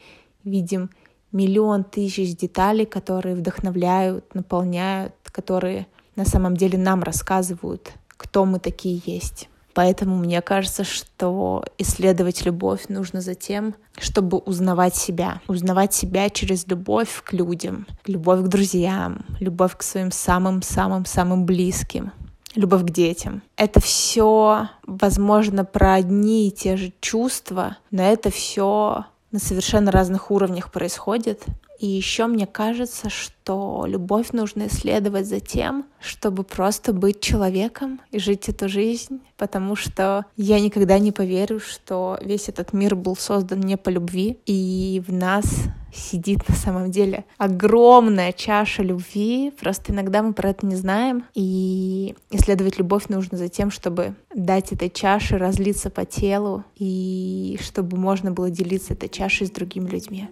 видим 0.45 0.89
миллион 1.31 1.83
тысяч 1.83 2.35
деталей, 2.35 2.85
которые 2.85 3.35
вдохновляют, 3.35 4.33
наполняют, 4.33 5.13
которые 5.23 5.87
на 6.15 6.25
самом 6.25 6.57
деле 6.57 6.77
нам 6.77 7.03
рассказывают, 7.03 7.93
кто 8.17 8.45
мы 8.45 8.59
такие 8.59 9.01
есть. 9.05 9.49
Поэтому 9.73 10.17
мне 10.17 10.41
кажется, 10.41 10.83
что 10.83 11.63
исследовать 11.77 12.43
любовь 12.43 12.89
нужно 12.89 13.21
за 13.21 13.35
тем, 13.35 13.75
чтобы 13.97 14.39
узнавать 14.39 14.95
себя. 14.95 15.41
Узнавать 15.47 15.93
себя 15.93 16.29
через 16.29 16.67
любовь 16.67 17.21
к 17.23 17.33
людям, 17.33 17.87
любовь 18.05 18.41
к 18.41 18.47
друзьям, 18.47 19.25
любовь 19.39 19.77
к 19.77 19.83
своим 19.83 20.11
самым-самым-самым 20.11 21.45
близким, 21.45 22.11
любовь 22.55 22.83
к 22.83 22.89
детям. 22.89 23.41
Это 23.55 23.79
все, 23.79 24.69
возможно, 24.85 25.63
про 25.63 25.93
одни 25.93 26.47
и 26.47 26.51
те 26.51 26.75
же 26.75 26.91
чувства, 26.99 27.77
но 27.91 28.03
это 28.03 28.31
все 28.31 29.05
на 29.31 29.39
совершенно 29.39 29.91
разных 29.91 30.31
уровнях 30.31 30.71
происходит. 30.71 31.43
И 31.79 31.87
еще 31.87 32.27
мне 32.27 32.45
кажется, 32.45 33.09
что 33.09 33.85
любовь 33.87 34.33
нужно 34.33 34.67
исследовать 34.67 35.27
за 35.27 35.39
тем, 35.39 35.85
чтобы 35.99 36.43
просто 36.43 36.91
быть 36.91 37.21
человеком 37.21 38.01
и 38.11 38.19
жить 38.19 38.49
эту 38.49 38.67
жизнь, 38.67 39.21
потому 39.37 39.77
что 39.77 40.25
я 40.35 40.59
никогда 40.59 40.99
не 40.99 41.13
поверю, 41.13 41.61
что 41.61 42.19
весь 42.21 42.49
этот 42.49 42.73
мир 42.73 42.95
был 42.95 43.15
создан 43.15 43.61
не 43.61 43.77
по 43.77 43.89
любви, 43.89 44.39
и 44.45 45.01
в 45.07 45.13
нас 45.13 45.45
сидит 45.93 46.47
на 46.49 46.55
самом 46.55 46.91
деле 46.91 47.23
огромная 47.37 48.33
чаша 48.33 48.83
любви, 48.83 49.51
просто 49.59 49.93
иногда 49.93 50.21
мы 50.21 50.33
про 50.33 50.49
это 50.49 50.65
не 50.65 50.75
знаем, 50.75 51.23
и 51.33 52.15
исследовать 52.29 52.77
любовь 52.77 53.07
нужно 53.07 53.37
за 53.37 53.47
тем, 53.47 53.71
чтобы 53.71 54.15
дать 54.35 54.73
этой 54.73 54.89
чаше 54.89 55.37
разлиться 55.37 55.89
по 55.89 56.05
телу, 56.05 56.65
и 56.75 57.57
чтобы 57.61 57.97
можно 57.97 58.31
было 58.31 58.49
делиться 58.49 58.93
этой 58.93 59.09
чашей 59.09 59.47
с 59.47 59.51
другими 59.51 59.89
людьми. 59.89 60.27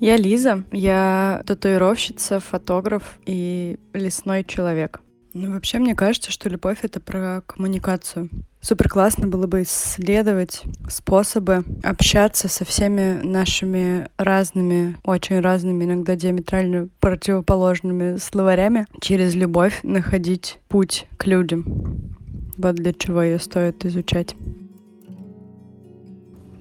Я 0.00 0.16
Лиза, 0.16 0.62
я 0.70 1.42
татуировщица, 1.44 2.38
фотограф 2.38 3.18
и 3.26 3.78
лесной 3.92 4.44
человек. 4.44 5.00
Ну, 5.34 5.52
вообще, 5.52 5.78
мне 5.78 5.96
кажется, 5.96 6.30
что 6.30 6.48
любовь— 6.48 6.78
это 6.82 7.00
про 7.00 7.42
коммуникацию. 7.46 8.30
Супер 8.60 8.88
классно 8.88 9.26
было 9.26 9.46
бы 9.46 9.62
исследовать 9.62 10.62
способы 10.88 11.64
общаться 11.82 12.48
со 12.48 12.64
всеми 12.64 13.20
нашими 13.22 14.08
разными, 14.16 14.96
очень 15.04 15.40
разными, 15.40 15.84
иногда 15.84 16.14
диаметрально 16.14 16.88
противоположными 17.00 18.16
словарями, 18.18 18.86
через 19.00 19.34
любовь 19.34 19.80
находить 19.82 20.58
путь 20.68 21.06
к 21.16 21.26
людям. 21.26 22.14
Вот 22.56 22.76
для 22.76 22.92
чего 22.92 23.22
ее 23.22 23.38
стоит 23.38 23.84
изучать. 23.84 24.34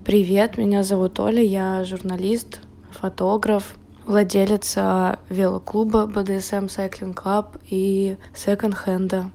Привет, 0.06 0.58
меня 0.58 0.84
зовут 0.84 1.20
Оля, 1.20 1.42
я 1.42 1.84
журналист, 1.84 2.62
фотограф, 2.92 3.76
владелица 4.06 5.20
велоклуба 5.30 6.06
BDSM 6.06 6.68
Cycling 6.68 7.14
Club 7.14 7.60
и 7.70 8.18
секонд-хенда. 8.34 9.32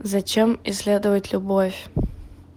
Зачем 0.00 0.60
исследовать 0.64 1.32
любовь? 1.32 1.86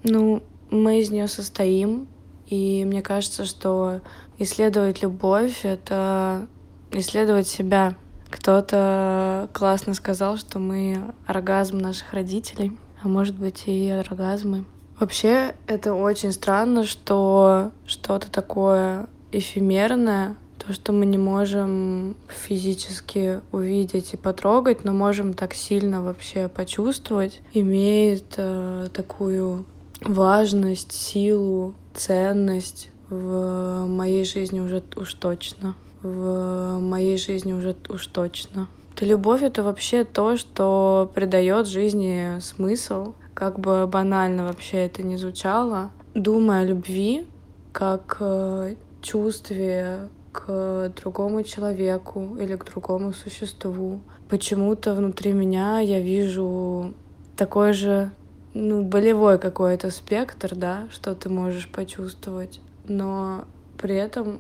Ну, 0.04 0.44
мы 0.70 1.00
из 1.00 1.12
нее 1.12 1.28
состоим, 1.28 2.08
и 2.48 2.84
мне 2.86 3.02
кажется, 3.02 3.46
что 3.46 4.02
исследовать 4.38 5.02
любовь— 5.02 5.60
это 5.64 6.48
исследовать 6.92 7.48
себя. 7.48 7.96
Кто-то 8.30 9.50
классно 9.54 9.94
сказал, 9.94 10.38
что 10.38 10.60
мы 10.60 11.14
оргазм 11.28 11.78
наших 11.78 12.14
родителей, 12.14 12.78
а 13.04 13.08
может 13.08 13.36
быть 13.36 13.64
и 13.68 13.90
оргазмы. 13.90 14.66
Вообще, 15.00 15.56
это 15.68 15.94
очень 15.94 16.32
странно, 16.32 16.86
что 16.86 17.72
что-то 17.86 18.32
такое 18.32 19.08
эфемерное, 19.32 20.36
то, 20.58 20.74
что 20.74 20.92
мы 20.92 21.06
не 21.06 21.18
можем 21.18 22.16
физически 22.28 23.42
увидеть 23.52 24.14
и 24.14 24.18
потрогать, 24.18 24.84
но 24.84 24.94
можем 24.94 25.34
так 25.34 25.54
сильно 25.54 26.04
вообще 26.04 26.48
почувствовать, 26.48 27.42
имеет 27.54 28.36
э, 28.38 28.90
такую 28.94 29.66
важность, 30.02 30.92
силу, 30.92 31.74
ценность 31.94 32.90
в 33.10 33.86
моей 33.88 34.24
жизни 34.24 34.60
уже 34.60 34.84
уж 34.96 35.14
точно. 35.16 35.76
В 36.02 36.80
моей 36.80 37.18
жизни 37.18 37.54
уже 37.54 37.76
уж 37.90 38.08
точно. 38.08 38.68
То 38.96 39.06
любовь— 39.06 39.42
это 39.44 39.64
вообще 39.64 40.04
то, 40.04 40.38
что 40.38 41.12
придает 41.14 41.68
жизни 41.68 42.40
смысл, 42.40 43.14
как 43.34 43.60
бы 43.60 43.88
банально 43.88 44.46
вообще 44.46 44.78
это 44.86 45.04
не 45.04 45.18
звучало. 45.18 45.92
Думая 46.14 46.62
о 46.62 46.66
любви, 46.66 47.26
как 47.72 48.18
э, 48.20 48.76
чувстве 49.02 50.10
к 50.32 50.94
другому 51.02 51.44
человеку 51.44 52.38
или 52.40 52.56
к 52.56 52.66
другому 52.66 53.14
существу. 53.14 54.02
Почему-то 54.30 54.94
внутри 54.94 55.34
меня 55.34 55.80
я 55.80 56.00
вижу 56.00 56.94
такой 57.36 57.74
же, 57.74 58.12
ну, 58.54 58.84
болевой 58.84 59.40
какой-то 59.40 59.92
спектр, 59.92 60.56
да, 60.56 60.88
что 60.92 61.16
ты 61.16 61.30
можешь 61.30 61.70
почувствовать. 61.70 62.62
Но 62.86 63.46
при 63.78 63.96
этом 63.96 64.40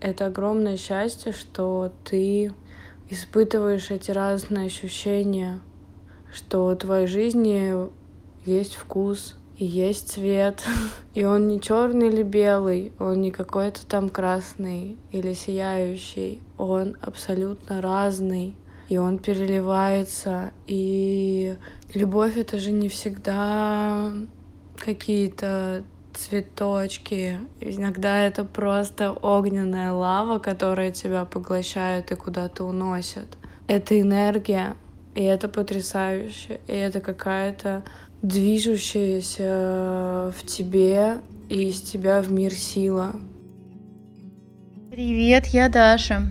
это 0.00 0.26
огромное 0.26 0.76
счастье, 0.76 1.32
что 1.32 1.92
ты 2.04 2.52
испытываешь 3.08 3.90
эти 3.90 4.10
разные 4.10 4.66
ощущения, 4.66 5.60
что 6.32 6.66
в 6.66 6.76
твоей 6.76 7.06
жизни 7.06 7.88
есть 8.44 8.74
вкус, 8.74 9.36
и 9.60 9.66
есть 9.66 10.08
цвет. 10.12 10.64
И 11.14 11.24
он 11.24 11.46
не 11.46 11.60
черный 11.60 12.08
или 12.08 12.22
белый, 12.22 12.92
он 12.98 13.20
не 13.20 13.30
какой-то 13.30 13.86
там 13.86 14.08
красный 14.08 14.96
или 15.12 15.34
сияющий. 15.34 16.40
Он 16.56 16.96
абсолютно 17.02 17.82
разный. 17.82 18.56
И 18.88 18.96
он 18.96 19.18
переливается. 19.18 20.52
И 20.66 21.56
любовь 21.92 22.38
это 22.38 22.58
же 22.58 22.72
не 22.72 22.88
всегда 22.88 24.10
какие-то 24.76 25.84
цветочки. 26.14 27.38
Иногда 27.60 28.18
это 28.26 28.44
просто 28.44 29.12
огненная 29.12 29.92
лава, 29.92 30.38
которая 30.38 30.90
тебя 30.90 31.26
поглощает 31.26 32.10
и 32.12 32.16
куда-то 32.16 32.64
уносит. 32.64 33.36
Это 33.68 34.00
энергия, 34.00 34.74
и 35.14 35.22
это 35.22 35.48
потрясающе. 35.48 36.60
И 36.66 36.72
это 36.72 37.00
какая-то 37.00 37.84
движущаяся 38.22 40.32
в 40.36 40.46
тебе 40.46 41.18
и 41.48 41.70
из 41.70 41.80
тебя 41.80 42.20
в 42.20 42.30
мир 42.30 42.52
сила. 42.52 43.14
Привет, 44.90 45.46
я 45.46 45.68
Даша 45.68 46.26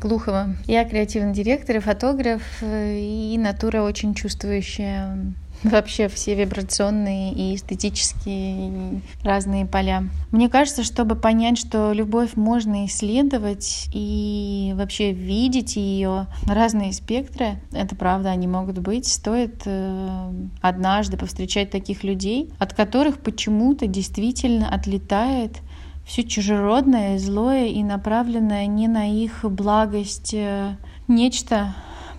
Глухова. 0.00 0.56
Я 0.66 0.84
креативный 0.84 1.32
директор 1.32 1.76
и 1.76 1.80
фотограф, 1.80 2.42
и 2.62 3.36
натура 3.38 3.82
очень 3.82 4.14
чувствующая 4.14 5.34
вообще 5.64 6.08
все 6.08 6.34
вибрационные 6.34 7.32
и 7.32 7.54
эстетические 7.54 9.02
разные 9.22 9.66
поля. 9.66 10.04
Мне 10.30 10.48
кажется, 10.48 10.84
чтобы 10.84 11.16
понять, 11.16 11.58
что 11.58 11.92
любовь 11.92 12.36
можно 12.36 12.86
исследовать 12.86 13.88
и 13.92 14.72
вообще 14.76 15.12
видеть 15.12 15.76
ее 15.76 16.26
разные 16.46 16.92
спектры, 16.92 17.60
это 17.72 17.96
правда, 17.96 18.30
они 18.30 18.46
могут 18.46 18.78
быть, 18.78 19.06
стоит 19.06 19.62
э, 19.64 20.32
однажды 20.60 21.16
повстречать 21.16 21.70
таких 21.70 22.04
людей, 22.04 22.50
от 22.58 22.74
которых 22.74 23.20
почему-то 23.20 23.86
действительно 23.86 24.68
отлетает 24.68 25.58
все 26.06 26.24
чужеродное, 26.24 27.18
злое 27.18 27.66
и 27.66 27.82
направленное 27.82 28.66
не 28.66 28.88
на 28.88 29.10
их 29.10 29.44
благость 29.44 30.32
э, 30.32 30.76
нечто, 31.06 31.74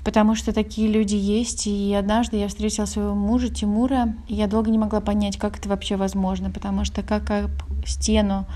потому 0.09 0.33
что 0.33 0.53
такие 0.53 0.91
люди 0.91 1.13
есть. 1.13 1.67
И 1.67 1.93
однажды 1.93 2.37
я 2.37 2.47
встретила 2.47 2.85
своего 2.85 3.13
мужа 3.13 3.49
Тимура, 3.49 4.15
и 4.27 4.33
я 4.33 4.47
долго 4.47 4.71
не 4.71 4.79
могла 4.79 5.01
понять, 5.01 5.37
как 5.37 5.59
это 5.59 5.69
вообще 5.69 5.97
возможно, 5.97 6.49
потому 6.49 6.83
что 6.83 7.03
как 7.03 7.29
об 7.29 7.51
стену 7.85 8.47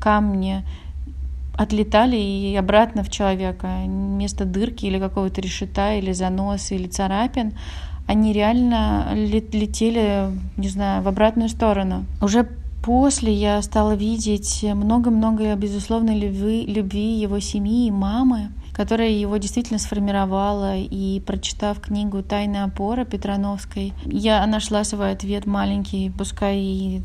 камни 0.00 0.64
отлетали 1.54 2.16
и 2.16 2.56
обратно 2.56 3.04
в 3.04 3.10
человека, 3.10 3.82
вместо 3.84 4.46
дырки 4.46 4.86
или 4.86 4.98
какого-то 4.98 5.42
решета, 5.42 5.92
или 5.92 6.12
заноса, 6.12 6.76
или 6.76 6.86
царапин, 6.86 7.58
они 8.06 8.32
реально 8.32 9.08
летели, 9.12 10.30
не 10.56 10.68
знаю, 10.70 11.02
в 11.02 11.08
обратную 11.08 11.50
сторону. 11.50 12.06
Уже 12.22 12.48
после 12.82 13.34
я 13.34 13.60
стала 13.60 13.94
видеть 13.94 14.64
много-много 14.64 15.54
безусловной 15.56 16.18
любви, 16.18 16.64
любви 16.64 17.20
его 17.20 17.38
семьи 17.38 17.88
и 17.88 17.90
мамы, 17.90 18.48
которая 18.72 19.10
его 19.10 19.36
действительно 19.36 19.78
сформировала. 19.78 20.76
И 20.76 21.20
прочитав 21.20 21.80
книгу 21.80 22.22
«Тайная 22.22 22.64
опора» 22.64 23.04
Петрановской, 23.04 23.92
я 24.04 24.46
нашла 24.46 24.84
свой 24.84 25.12
ответ 25.12 25.46
маленький, 25.46 26.10
пускай 26.10 26.58
и 26.58 27.02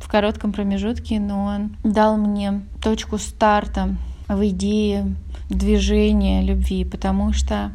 в 0.00 0.08
коротком 0.08 0.52
промежутке, 0.52 1.20
но 1.20 1.44
он 1.44 1.76
дал 1.82 2.16
мне 2.16 2.62
точку 2.82 3.18
старта 3.18 3.94
в 4.28 4.46
идее 4.48 5.14
движения 5.50 6.42
любви, 6.42 6.84
потому 6.84 7.32
что 7.32 7.70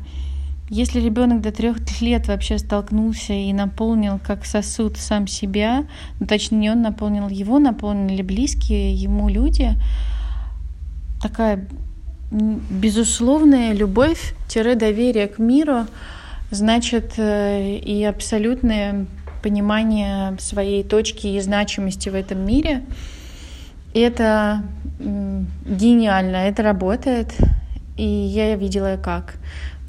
если 0.69 1.01
ребенок 1.01 1.41
до 1.41 1.51
трех 1.51 1.77
лет 2.01 2.27
вообще 2.27 2.58
столкнулся 2.58 3.34
и 3.34 3.51
наполнил 3.51 4.19
как 4.19 4.45
сосуд 4.45 4.97
сам 4.97 5.27
себя, 5.27 5.86
ну, 6.19 6.27
точнее 6.27 6.58
не 6.58 6.69
он 6.71 6.82
наполнил 6.82 7.27
его, 7.27 7.60
наполнили 7.60 8.21
близкие 8.21 8.93
ему 8.95 9.27
люди, 9.27 9.73
такая 11.21 11.67
безусловная 12.31 13.73
любовь-доверие 13.73 15.27
к 15.27 15.37
миру 15.37 15.85
значит 16.49 17.13
э, 17.17 17.77
и 17.77 18.03
абсолютное 18.03 19.05
понимание 19.43 20.37
своей 20.39 20.83
точки 20.83 21.27
и 21.27 21.39
значимости 21.41 22.09
в 22.09 22.15
этом 22.15 22.45
мире. 22.45 22.83
Это 23.93 24.63
гениально, 24.99 26.37
это 26.47 26.63
работает, 26.63 27.33
и 27.97 28.05
я 28.05 28.55
видела 28.55 28.97
как. 29.01 29.35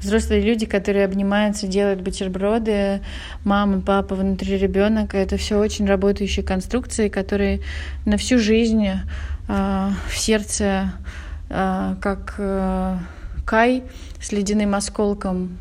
Взрослые 0.01 0.41
люди, 0.41 0.65
которые 0.65 1.05
обнимаются, 1.05 1.65
делают 1.65 2.01
бутерброды, 2.01 3.01
мама, 3.45 3.79
папа, 3.79 4.15
внутри 4.15 4.57
ребенок, 4.57 5.15
это 5.15 5.37
все 5.37 5.57
очень 5.57 5.85
работающие 5.85 6.43
конструкции, 6.43 7.07
которые 7.07 7.61
на 8.05 8.17
всю 8.17 8.37
жизнь 8.37 8.85
э, 8.85 8.97
в 9.47 10.17
сердце 10.17 10.91
как 12.01 12.35
э, 12.37 12.97
Кай 13.45 13.83
с 14.19 14.31
ледяным 14.31 14.73
осколком 14.75 15.57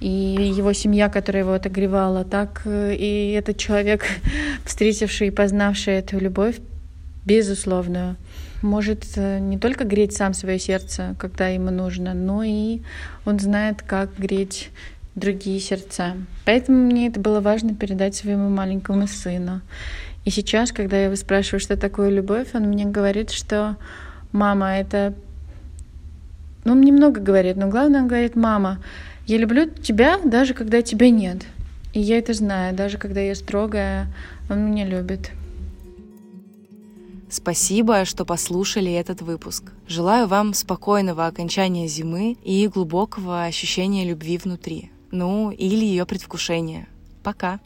и 0.00 0.08
его 0.08 0.72
семья, 0.72 1.08
которая 1.08 1.42
его 1.42 1.54
отогревала, 1.54 2.24
так 2.24 2.62
э, 2.64 2.94
и 2.94 3.32
этот 3.32 3.56
человек, 3.58 4.04
встретивший 4.64 5.28
и 5.28 5.30
познавший 5.30 5.94
эту 5.94 6.18
любовь, 6.18 6.56
безусловную, 7.24 8.16
может 8.62 9.16
не 9.16 9.58
только 9.58 9.84
греть 9.84 10.14
сам 10.14 10.32
свое 10.32 10.58
сердце, 10.58 11.16
когда 11.18 11.48
ему 11.48 11.70
нужно, 11.70 12.14
но 12.14 12.42
и 12.42 12.82
он 13.24 13.38
знает, 13.40 13.82
как 13.82 14.16
греть 14.16 14.70
другие 15.16 15.58
сердца. 15.60 16.14
Поэтому 16.44 16.78
мне 16.78 17.08
это 17.08 17.18
было 17.18 17.40
важно 17.40 17.74
передать 17.74 18.14
своему 18.14 18.48
маленькому 18.48 19.08
сыну. 19.08 19.62
И 20.24 20.30
сейчас, 20.30 20.72
когда 20.72 20.96
я 20.98 21.04
его 21.04 21.16
спрашиваю, 21.16 21.60
что 21.60 21.76
такое 21.76 22.10
любовь, 22.10 22.48
он 22.54 22.64
мне 22.64 22.84
говорит, 22.84 23.30
что 23.30 23.76
мама, 24.32 24.76
это... 24.76 25.14
Ну, 26.64 26.72
он 26.72 26.80
немного 26.80 27.20
говорит, 27.20 27.56
но 27.56 27.68
главное, 27.68 28.02
он 28.02 28.08
говорит, 28.08 28.34
мама, 28.36 28.82
я 29.26 29.38
люблю 29.38 29.68
тебя, 29.68 30.18
даже 30.24 30.54
когда 30.54 30.82
тебя 30.82 31.10
нет. 31.10 31.46
И 31.92 32.00
я 32.00 32.18
это 32.18 32.34
знаю, 32.34 32.74
даже 32.74 32.98
когда 32.98 33.20
я 33.20 33.34
строгая, 33.34 34.12
он 34.50 34.70
меня 34.70 34.84
любит. 34.84 35.30
Спасибо, 37.28 38.04
что 38.04 38.24
послушали 38.24 38.92
этот 38.92 39.20
выпуск. 39.20 39.72
Желаю 39.88 40.28
вам 40.28 40.54
спокойного 40.54 41.26
окончания 41.26 41.88
зимы 41.88 42.36
и 42.44 42.68
глубокого 42.68 43.44
ощущения 43.44 44.04
любви 44.04 44.38
внутри. 44.38 44.90
Ну, 45.10 45.50
или 45.50 45.84
ее 45.84 46.06
предвкушения. 46.06 46.86
Пока. 47.22 47.58